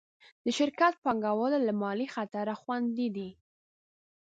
د 0.45 0.47
شرکت 0.57 0.93
پانګهوال 1.03 1.53
له 1.67 1.73
مالي 1.81 2.07
خطره 2.15 2.53
خوندي 2.61 3.07
دي. 3.15 3.29